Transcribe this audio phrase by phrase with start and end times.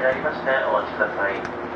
[0.00, 1.70] になりましてお待ちください。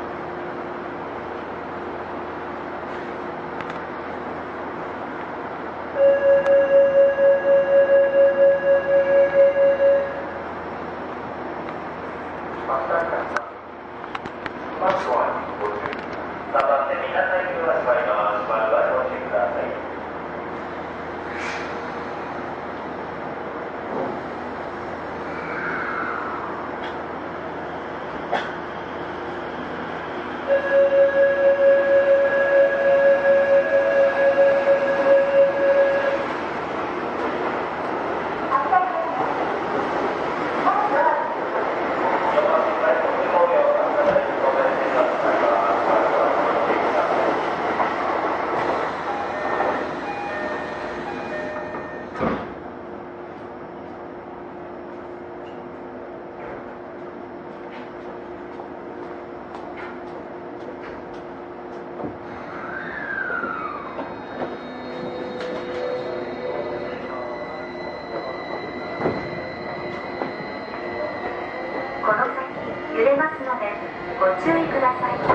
[72.05, 72.37] この先
[72.93, 73.65] 揺れますので
[74.25, 75.34] ご注意ください。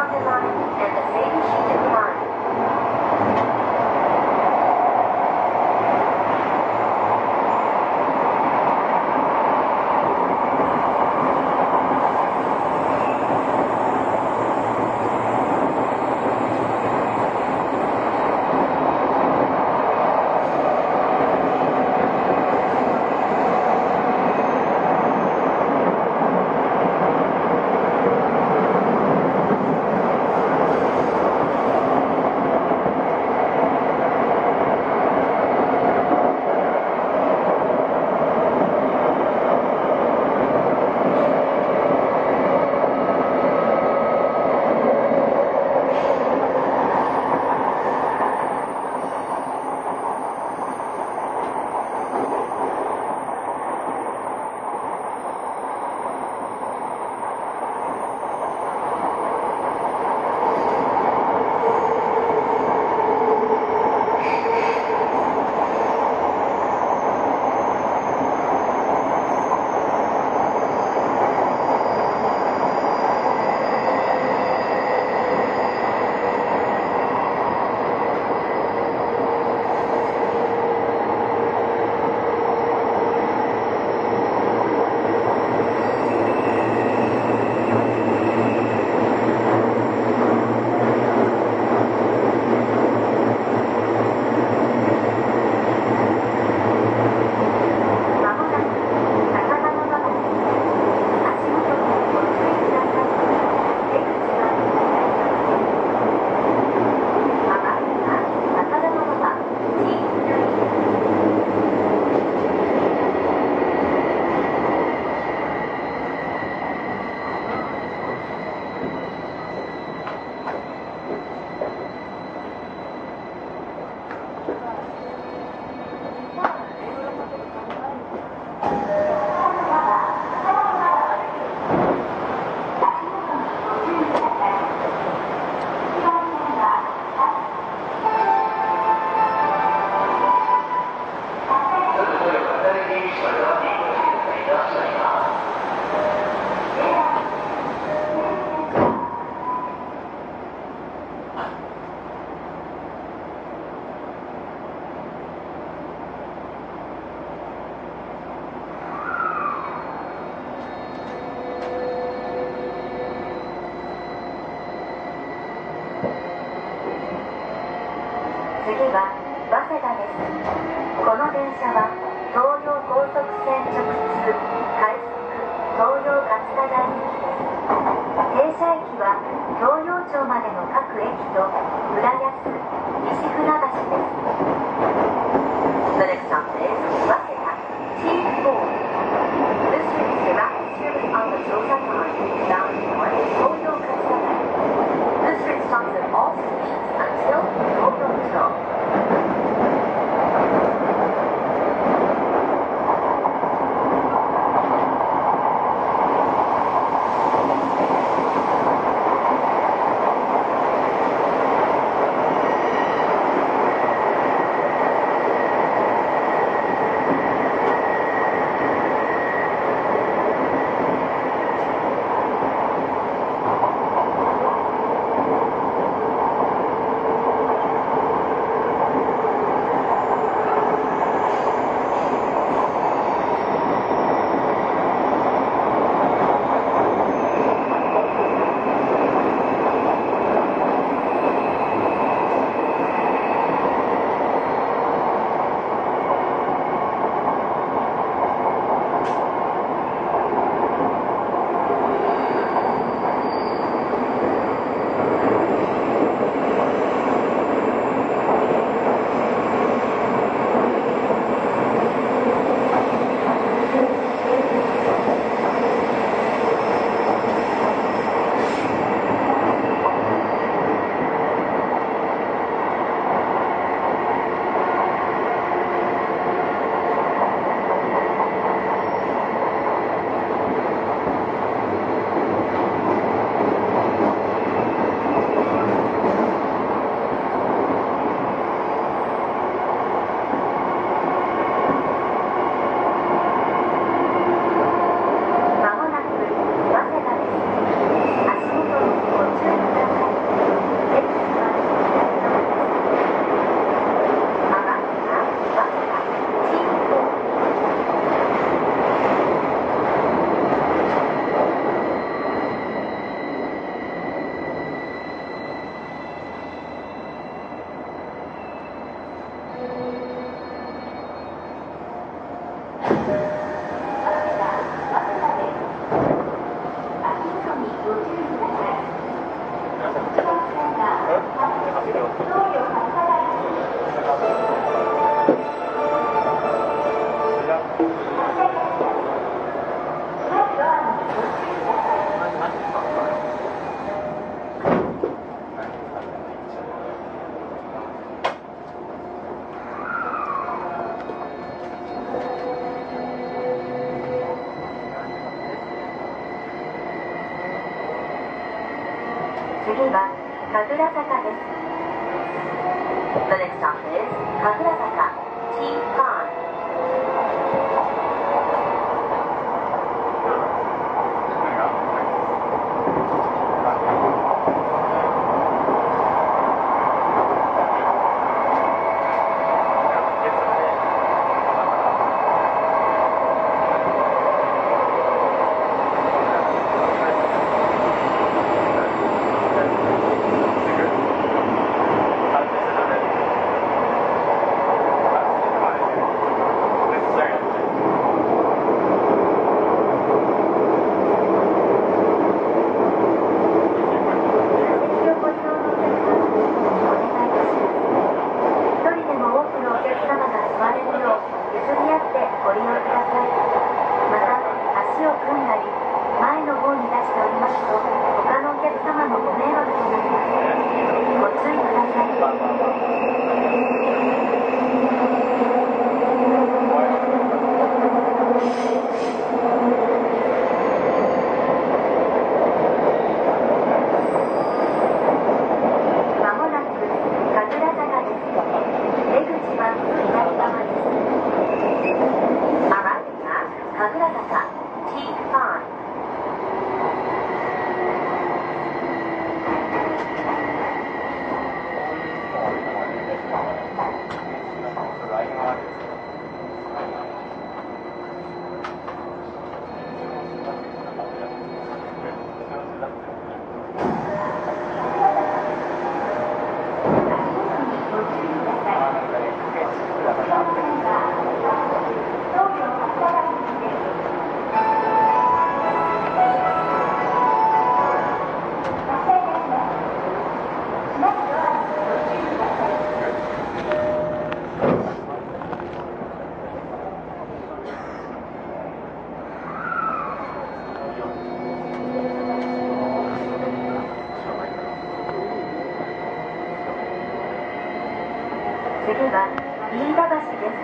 [498.91, 499.23] 次は
[499.71, 500.59] 飯田橋です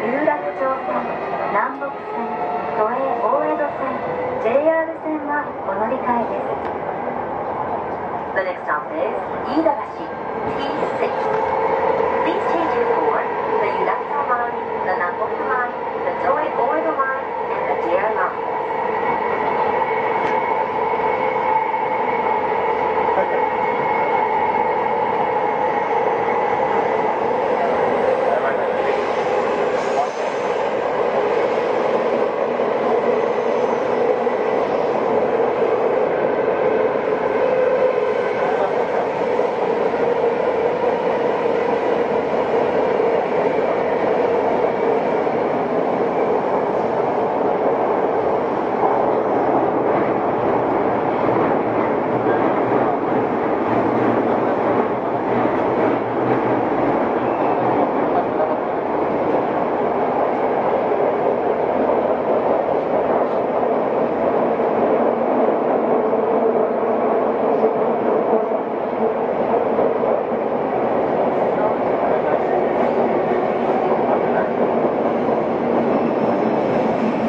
[0.00, 0.96] 有楽町線
[1.52, 2.24] 南北線
[2.72, 3.92] 都営大江戸線
[4.40, 6.56] JR 線はお乗り換えです
[8.32, 9.12] The next stop is
[9.44, 10.08] 飯田橋
[10.56, 11.04] T6
[12.24, 13.20] Please change your for
[13.60, 14.56] the Yurakucho line,
[14.88, 15.76] the Namboku line,
[16.08, 18.54] the Toei Oedo line, and the JR line.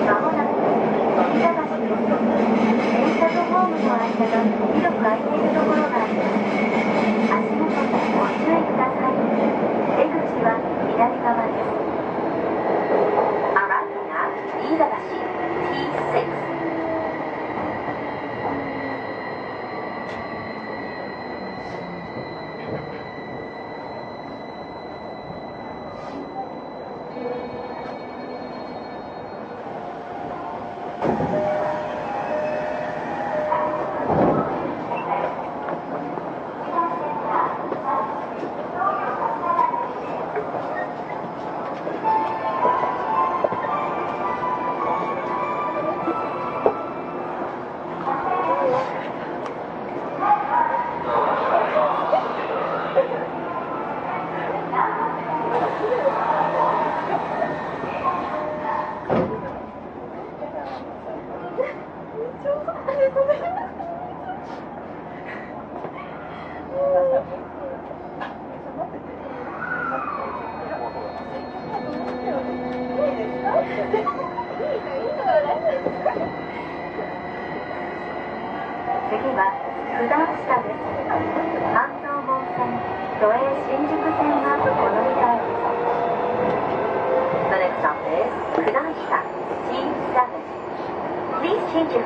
[0.05, 0.50] まもなく
[1.34, 1.98] 飯田橋です
[2.93, 5.19] 電車とホームの間に広く空い。
[5.19, 6.55] ているところがあります
[7.36, 9.19] 足元にご注意ください
[10.00, 10.55] 出口は
[10.88, 11.44] 左側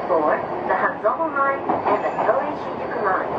[0.07, 3.33] for the Hanzobo line and the Doi Shinjuku line.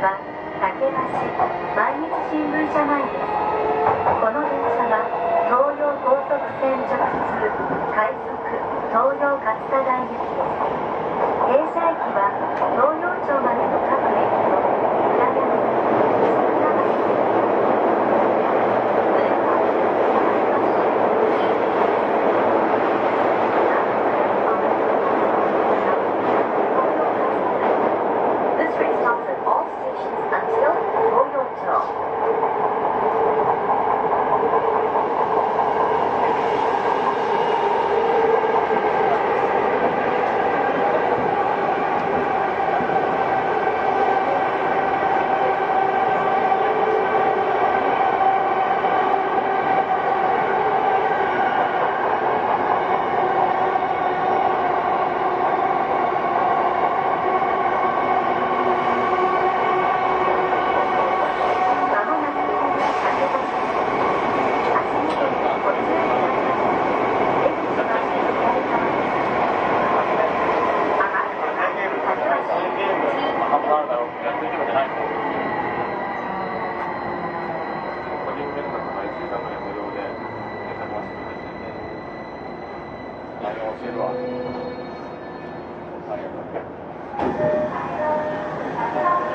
[0.00, 0.16] は
[0.64, 0.96] 竹橋
[1.76, 3.28] 毎日新聞社前です
[4.16, 5.04] この電車は
[5.44, 7.52] 東洋高速線直通
[7.92, 8.32] 快速
[8.88, 10.80] 東洋勝田台行きです
[11.52, 12.49] 停車駅は
[83.50, 84.10] 何教えるわ
[86.10, 86.36] ありがと
[89.26, 89.29] う。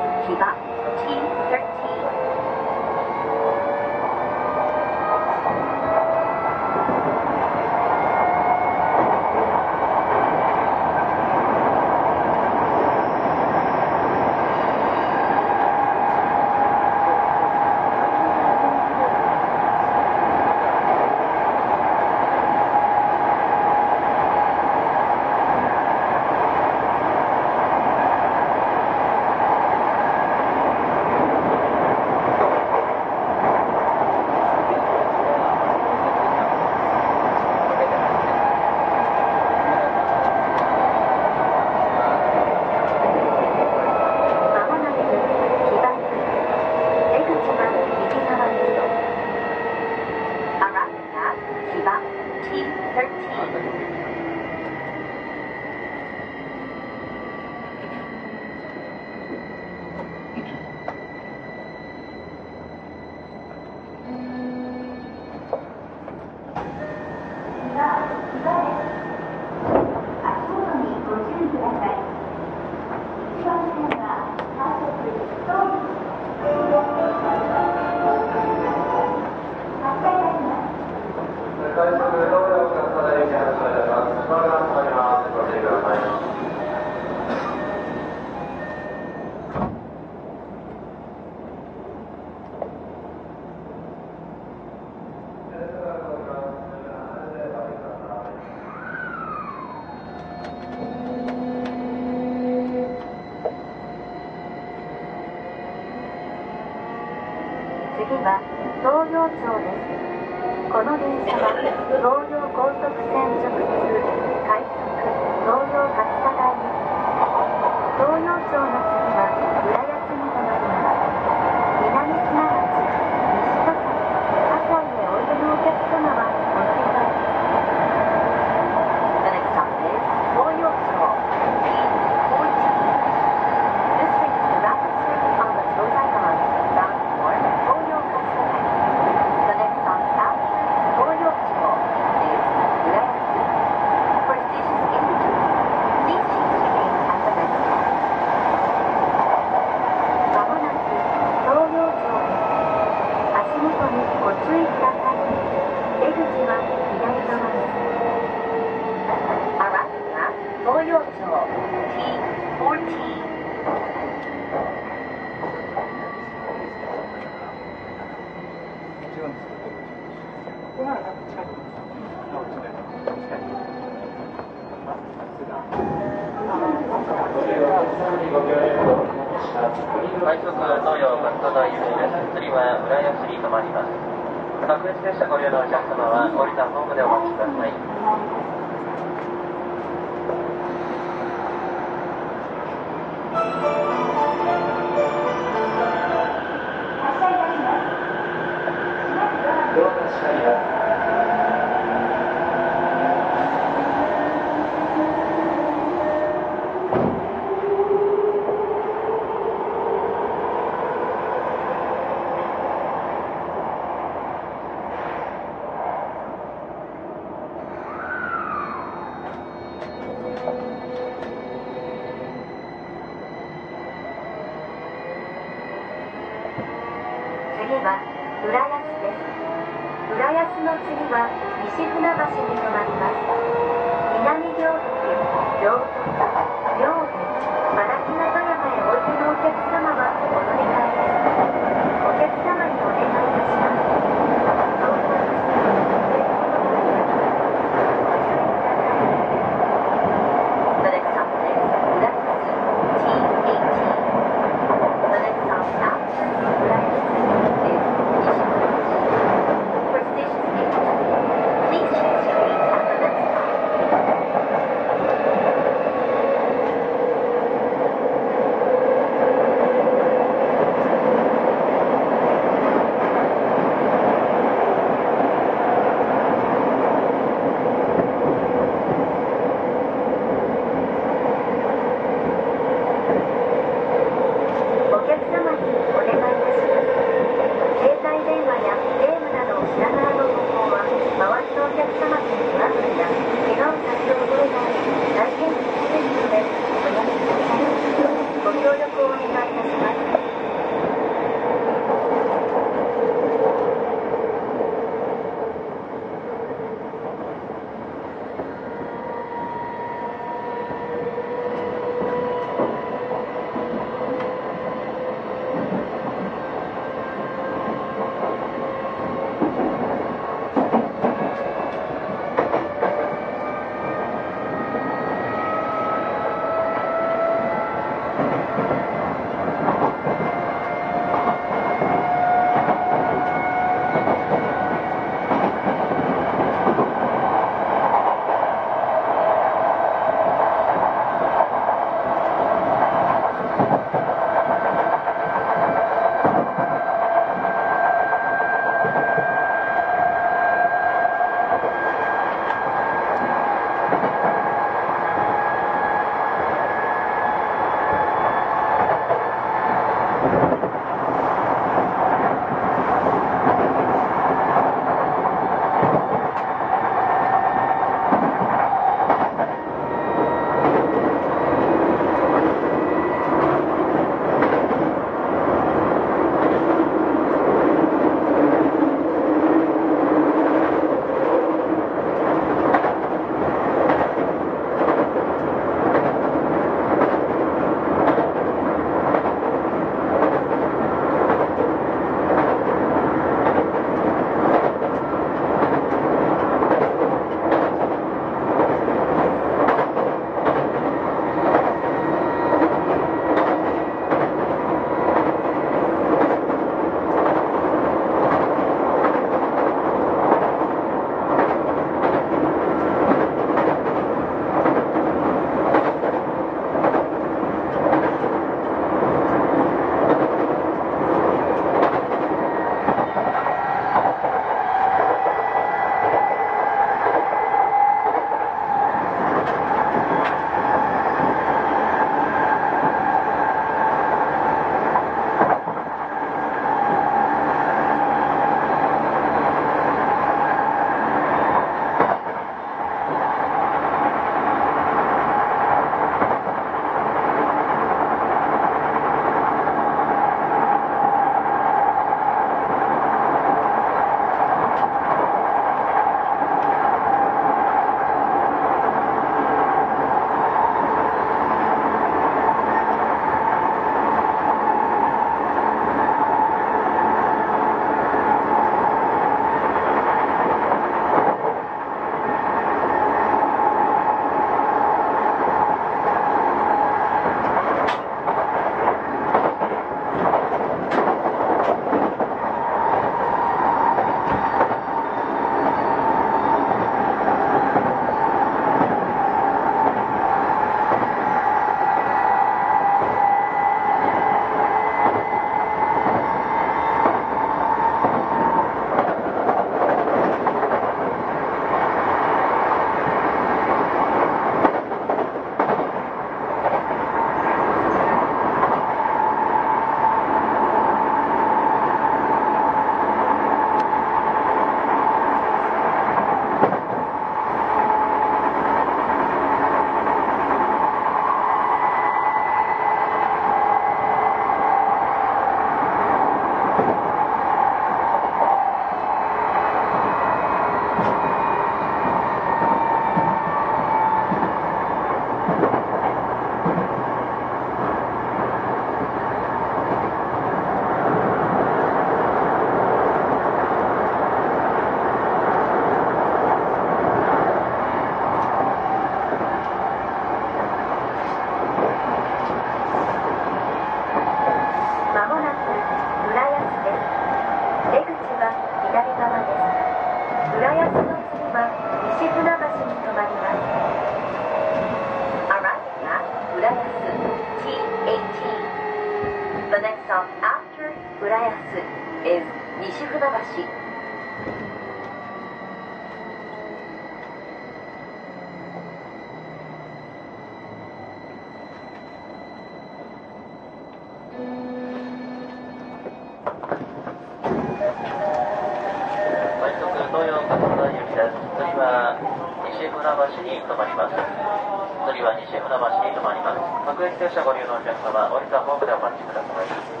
[597.01, 597.19] ります。
[597.21, 600.00] 各駅停車ご利用のお客様、降りたホームでお待ちください。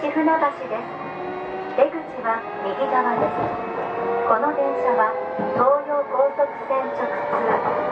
[0.00, 1.76] 西船橋です。
[1.76, 3.36] 出口は右側です。
[4.24, 5.12] この電車は
[5.52, 6.40] 東洋高速
[6.72, 7.36] 線直通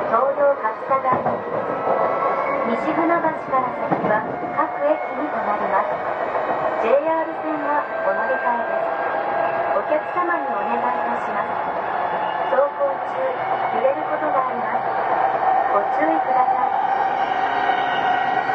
[0.09, 1.61] 東洋勝田台行きで
[2.73, 2.81] す。
[2.81, 4.25] 西船橋から先は
[4.57, 5.93] 各駅に停まります。
[6.81, 11.61] JR 線はお乗り換えですお客様にお願いいたします。
[12.57, 14.97] 走行中揺れることがあります。
[15.77, 16.73] ご注意ください。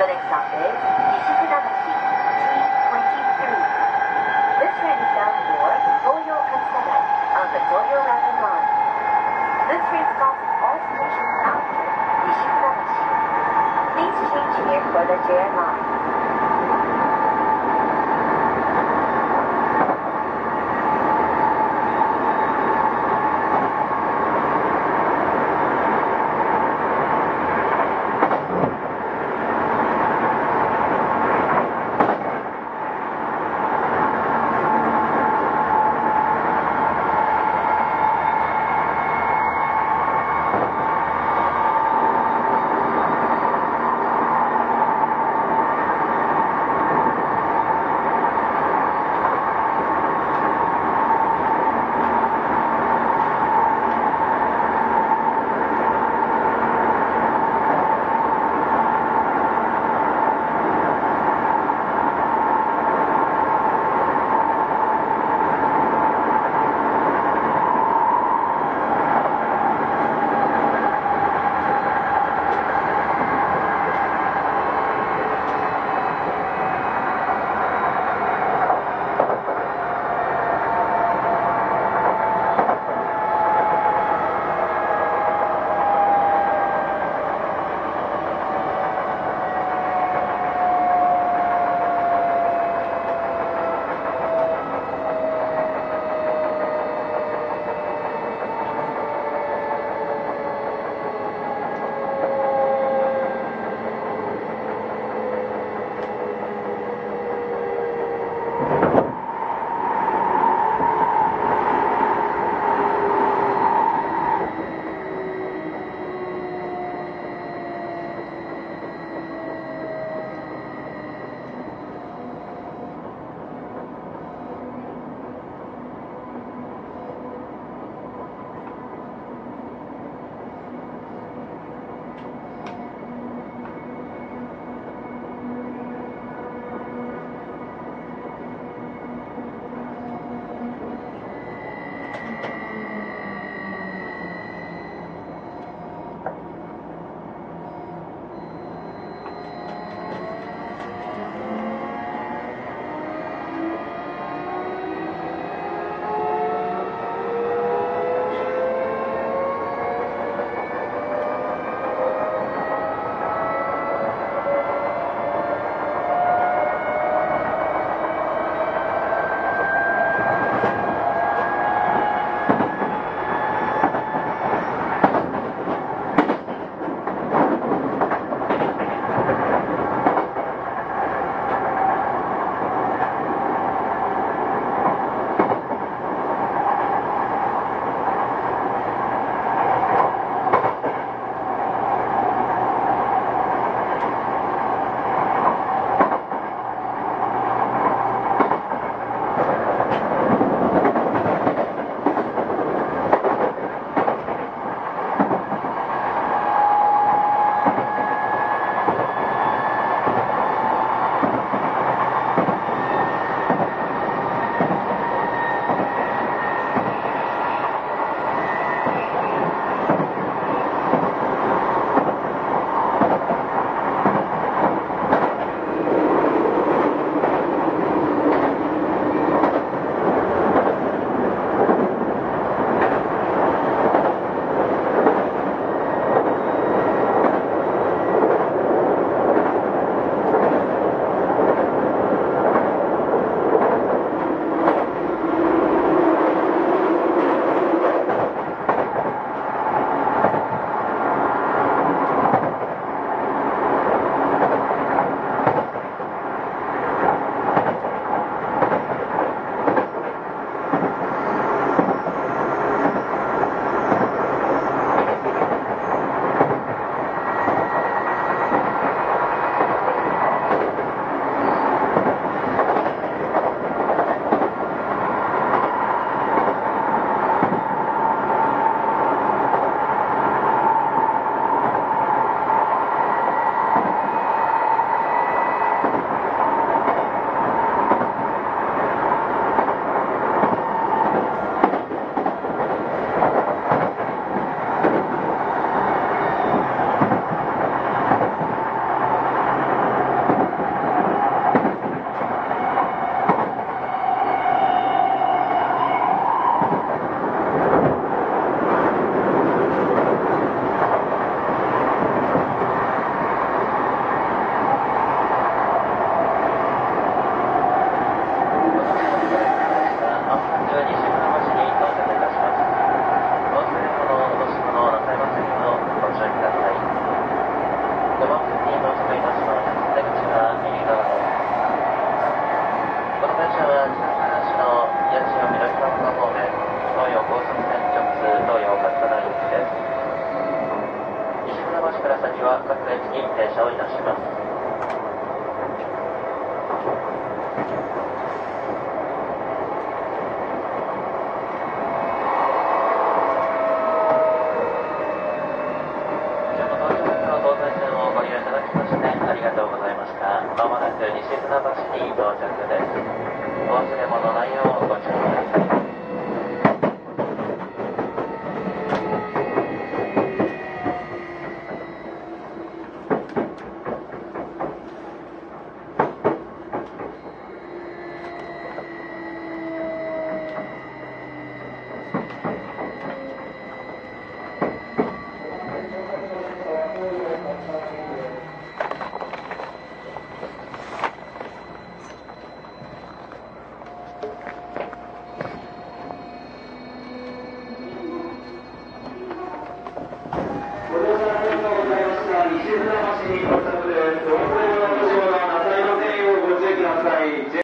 [0.01, 0.74] The next stop is
[1.22, 2.12] 西船橋。
[13.93, 15.49] Please change here for the JR